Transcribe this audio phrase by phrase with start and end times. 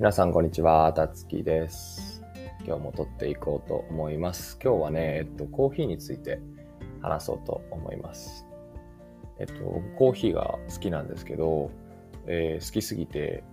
[0.00, 0.90] 皆さん、こんにちは。
[0.94, 2.22] たつきです。
[2.64, 4.58] 今日も撮っていこうと思います。
[4.64, 6.40] 今日はね、えっと、コーヒーについて
[7.02, 8.46] 話そうと思います。
[9.38, 9.52] えっと、
[9.98, 11.70] コーヒーが好きなんですけど、
[12.26, 13.44] えー、好きすぎて、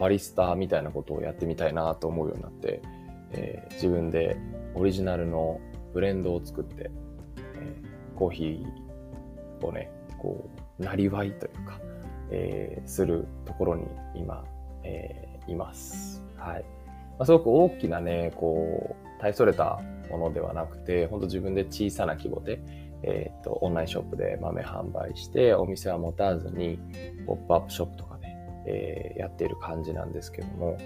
[0.00, 2.82] バリスタみたいなことをやってみたいなと思うようになって、
[3.30, 4.36] えー、自分で
[4.74, 5.60] オリジナルの
[5.94, 6.90] ブレンドを作って、
[7.36, 10.50] えー、コーヒーをね、こ
[10.80, 11.78] う、なりわいというか、
[12.32, 14.44] え、するところに今、
[14.86, 16.22] えー、います。
[16.36, 16.64] はい。
[17.18, 22.60] まあ、すごく大きなね、こう、大それたものではなくて、本当自分で小さな規模で、
[23.02, 26.78] えっ、と、オンラインショップで豆販売して、お店は持たずに、
[27.26, 28.26] ポップアップショップとかで、
[28.66, 30.76] えー、やっている感じなんですけども、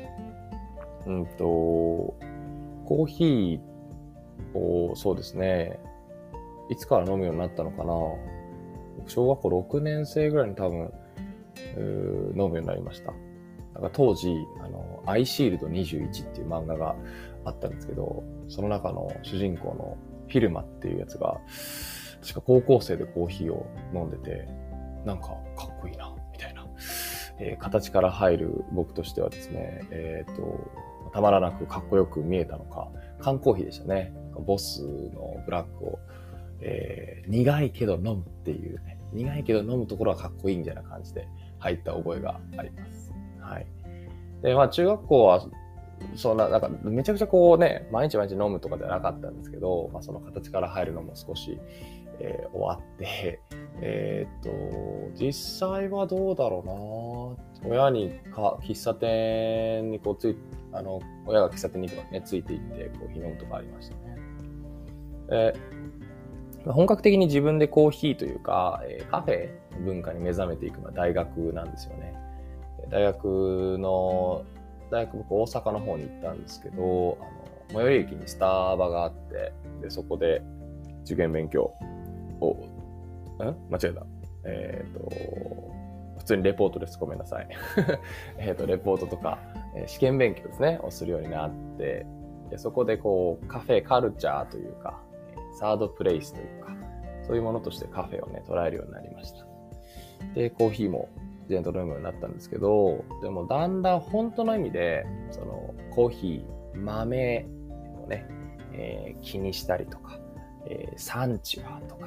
[1.07, 5.79] うんと、コーヒーを、そうですね、
[6.69, 7.93] いつから飲むようになったのかな
[9.07, 10.93] 小学校6年生ぐらいに多分、
[11.77, 13.13] 飲むようになりました。
[13.75, 16.97] だか当時、あの、アイシールド21っていう漫画が
[17.45, 19.97] あったんですけど、その中の主人公の
[20.29, 21.41] フィルマっていうやつが、
[22.21, 24.47] 確か高校生でコーヒーを飲んでて、
[25.05, 26.67] なんかかっこいいな、みたいな。
[27.39, 30.71] えー、形から入る僕としてはですね、えっ、ー、と、
[31.13, 34.13] たまらなくかっこよく見えたのか、缶コーヒーでしたね。
[34.47, 35.99] ボスのブラックを、
[36.61, 41.27] えー、苦いけど飲むっていうね、苦いけど飲むところはかっこいいみたいな感じで
[41.59, 43.13] 入った覚えがあります。
[43.41, 43.67] はい。
[44.43, 45.47] で、まあ中学校は、
[46.15, 51.59] そんな、なんかめちゃくちゃこうね、毎日毎日飲むとかではなかったんですけど、まあその形から入るのも少し、
[52.21, 53.41] えー、終わって、
[53.83, 60.37] えー、っと、実際はどうだろうな親にか、喫茶店にこうつい、
[60.73, 64.17] あの、親が喫茶店に行くとね、ついて行ってコーヒー飲むとかありましたね。
[65.33, 65.55] え
[66.67, 69.49] 本格的に自分でコーヒーというか、えー、カフェ
[69.85, 72.15] 文化に目覚めていくのは大学なんですよね。
[72.91, 74.45] 大学の、
[74.91, 77.41] 大学僕大阪の方に行ったんですけど、あの、
[77.73, 80.43] 最寄り駅にスタバがあって、で、そこで
[81.05, 81.73] 受験勉強
[82.41, 82.55] を、
[83.39, 84.07] ん間違えた。
[84.45, 85.11] えっ、ー、と、
[86.19, 86.99] 普通にレポートです。
[86.99, 87.49] ごめんなさい。
[88.39, 89.39] えっと、レポートとか、
[89.77, 92.07] え試験勉強ですね、をするようになって、
[92.51, 95.01] でそこでこう、カフェカルチャーというか、
[95.59, 96.73] サードプレイスというか、
[97.23, 99.47] そういうものとしてカフェをね、捉えるようになりました。
[100.35, 101.09] で、コーヒーも
[101.51, 107.45] 自然と飲むようになったんですけど、でもだんだん本当の意味で、そのコーヒー、豆
[108.05, 108.25] をね、
[108.73, 110.21] えー、気にしたりとか、
[110.67, 112.07] えー、産地はとか、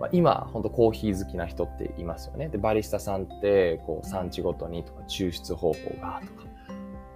[0.00, 2.48] まあ、今、本当コーヒー好きな人っていますよね。
[2.48, 6.48] で、バリスタさんって、こう、産地ごとにとか、抽出方法がとか、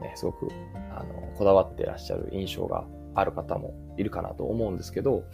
[0.02, 0.48] ね、すごく、
[0.94, 2.84] あの、こだわってらっしゃる印象が
[3.14, 5.24] ある方もいるかなと思うんですけど、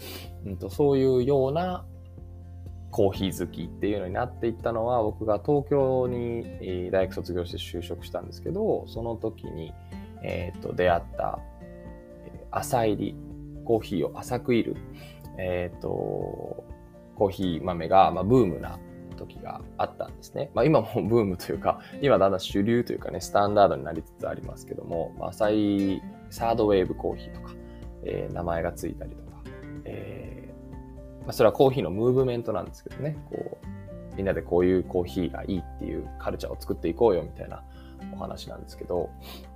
[0.46, 1.84] うんと、そういうような
[2.90, 9.72] コーヒー好きっていうのになっていったのは、僕が東京に大学卒業して就職したんですけど、その時に、
[10.22, 11.38] え、ー、と、出会った、
[12.50, 13.16] 朝入り、
[13.64, 14.76] コーヒーを浅くいる、
[15.36, 16.64] え、ー、と、
[17.14, 18.78] コーヒー豆が、まあ、ブームな
[19.16, 20.50] 時があったんですね。
[20.54, 25.50] まあ、今も ブームというか、今だんだん主流というかね、スタンダードになりつつありますけども、まあ、浅
[25.96, 27.54] いサードウェーブコーヒーとか、
[28.04, 29.42] えー、名前がついたりとか、
[29.84, 30.47] え
[31.28, 37.62] まあ、それはコーヒーのムーブメントなんですけどね、こう、みんなでこういうコーヒーがいいっていうカルチャーを作っていこうよみたいな
[38.14, 39.10] お話なんですけど、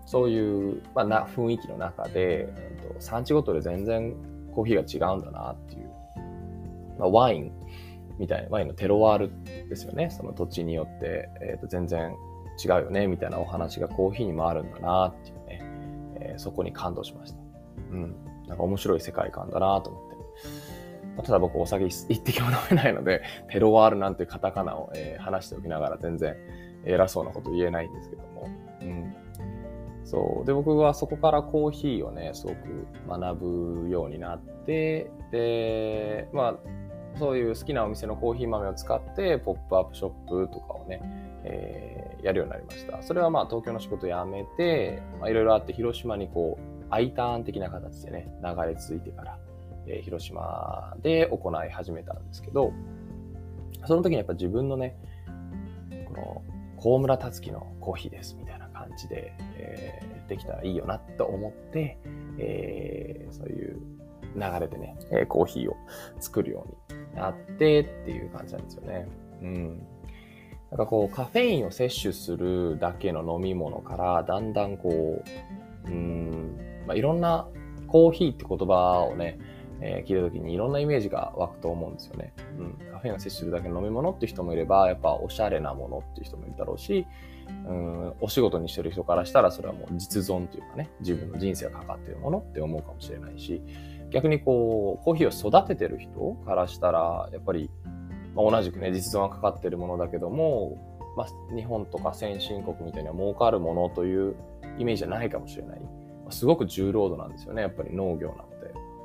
[0.05, 2.45] そういう、まあ、な雰囲気の中で、
[2.91, 4.15] うんと、産地ごとで全然
[4.55, 5.91] コーヒーが違うんだなっていう、
[6.99, 7.53] まあ、ワイン
[8.19, 9.33] みたいな、ワインのテロワール
[9.71, 10.11] ですよね。
[10.11, 12.15] その土地によって、えー、と全然
[12.63, 15.63] 違うよね、みたいなお話がコーヒーにもあるんだなっていうね、
[16.21, 17.39] えー、そこに感動しました。
[17.93, 18.15] うん。
[18.47, 20.13] なんか面白い世界観だなと思って。
[21.23, 26.37] ただ僕お酒一滴も飲めないので、 テロワールなんてカタカナを、えー、話しておきながら全然
[26.85, 28.49] 偉そうなこと言えないんですけども。
[28.83, 29.15] うん。
[30.05, 30.47] そう。
[30.47, 33.37] で、僕はそこからコーヒーをね、すごく学
[33.85, 41.01] ぶようになって、で、まあ、そういう好きなお店のコーヒー豆を使って、ポップアップショップとかをね、
[41.45, 43.03] えー、やるようになりました。
[43.03, 49.39] それはまあ東京の仕事辞めて、まあいろいろあって広島にこう、I ターン的な形でね、流れ着いてから、
[49.87, 52.73] えー、広島で行い始めたんですけど、
[53.87, 54.97] その時にやっぱ自分のね、
[56.07, 56.43] この、
[56.77, 61.99] 高村達樹のコーヒーですみたいな感じで、えー、できたらいいよなと思って、
[62.39, 63.81] えー、そういう
[64.35, 65.77] 流れでね、えー、コーヒーを
[66.21, 69.09] 作るようになってっていう感じなんですよね。
[69.43, 69.87] うん。
[70.71, 75.23] なんかこう、カフェインを摂取するだけの飲み物から、だんだんこ
[75.87, 76.57] う、うん、
[76.87, 77.47] まあ、いろんな
[77.89, 79.39] コーヒーって言葉をね、
[79.85, 82.33] えー、聞いた時にいろんなイメージが湧くと思うんですよね。
[82.59, 87.07] うん、カフェインを摂取するだけの飲み物っていう人もいれば、やっぱおしゃれなものっていう人もいるだろうし、
[87.67, 93.61] うん、お仕事にしてる人からしたらそれはもう実存というかね、自分の人生がかかってるものって思うかもしれないし、
[94.11, 97.69] 逆にこう、コーヒーを育ててる人からしたら、やっぱり、
[98.35, 100.77] まあ、同じくね、実存がかかってるものだけども、
[101.17, 104.37] まあ、日本とか先進国みたいには儲かるものという
[104.79, 105.81] イメージじゃないかもしれない。
[106.25, 108.52] ま、すごく重労働なんですよね、やっぱり農業なの。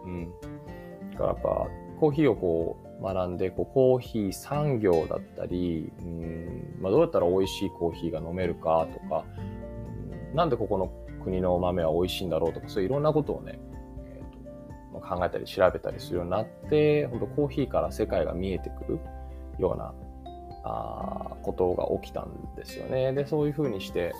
[0.07, 0.31] うん。
[1.11, 1.67] だからやっぱ、
[1.99, 9.57] コーヒーをこう学んで、こうコーヒー産業だったり、うんまあ、どうやったら美味しいコーヒーが飲めるかとか、うん
[10.33, 10.91] なんでここの
[11.23, 13.59] 国の豆は美味しいんだろうとか、そういういろんなことをね、
[14.05, 18.99] えー、と考えたり調べたりするようになって、本当コーヒーから世界が見えてくる
[19.57, 19.93] ような
[20.63, 23.13] あことが起きたんですよね。
[23.13, 24.13] で、そういうふうにして、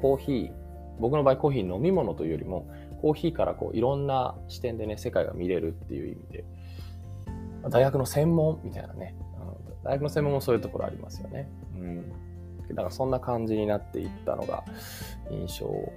[0.00, 0.52] コーヒー、
[1.00, 2.66] 僕の場合コーヒー飲み物というよりも、
[3.04, 6.44] コーヒーからこういろんな視点でね、世界が見れるっていう意味で、
[7.68, 9.14] 大学の専門みたいなね、
[9.82, 11.50] 大学の専門もそういうところありますよね。
[11.76, 12.08] うん。
[12.70, 14.64] だからそんな感じになっていったのが
[15.30, 15.92] 印象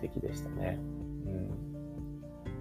[0.00, 0.78] 的でしたね。
[1.26, 1.50] うん。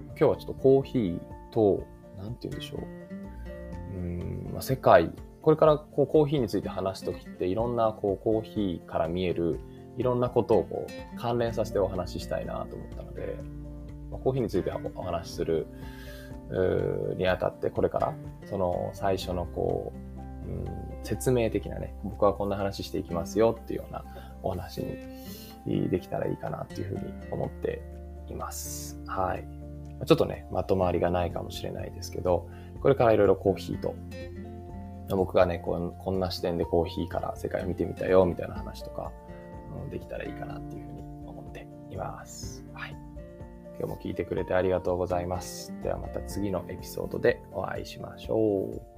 [0.07, 1.19] 今日はちょっとコーヒー
[1.51, 1.83] と、
[2.17, 3.97] なんて言うんでしょう。
[3.97, 5.11] うん、まあ、世界、
[5.43, 9.59] これからこうコーヒーについて話すときっていろんなこうコーヒーから見える
[9.97, 13.60] いろんなことをこう関連させてお話ししたいなと思ったので、
[14.17, 15.67] コーヒーについてお話しする
[17.17, 18.13] にあたってこれから
[18.45, 20.01] その最初のこう、
[21.03, 24.03] 説明的なね僕はこんな話していきますよっていうような
[24.43, 24.83] お話
[25.65, 27.81] にできたらいいかなっていうふうに思って
[28.27, 28.99] います。
[29.05, 29.45] はい。
[30.05, 32.49] ちょっとね、まとまりがないかもしれないですけど、
[32.81, 33.93] これからいろいろコーヒーと、
[35.09, 39.11] 僕がねこ、こんな視点でコーヒーから世界を見てみたよみたいな話とか、
[39.91, 42.65] できたらいいかなっていうふうに思っています。
[42.73, 42.95] はい。
[43.79, 45.73] 今日も聞いてくれてありがとうございます。
[45.83, 48.90] ではまた次のエピソードでお会いしましょう。